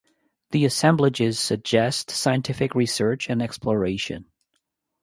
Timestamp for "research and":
2.73-3.39